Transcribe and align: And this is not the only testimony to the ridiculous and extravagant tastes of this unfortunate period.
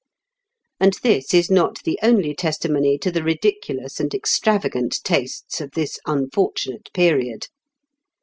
And 0.79 0.93
this 1.03 1.31
is 1.31 1.51
not 1.51 1.83
the 1.83 1.99
only 2.01 2.33
testimony 2.33 2.97
to 2.97 3.11
the 3.11 3.21
ridiculous 3.21 3.99
and 3.99 4.11
extravagant 4.15 4.97
tastes 5.03 5.61
of 5.61 5.73
this 5.73 5.99
unfortunate 6.07 6.89
period. 6.91 7.49